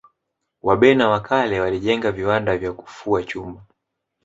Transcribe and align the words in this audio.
wabena 0.61 1.09
wa 1.09 1.19
kale 1.21 1.59
walijenga 1.59 2.11
viwanda 2.11 2.57
vya 2.57 2.73
kufua 2.73 3.21
vyuma 3.21 3.63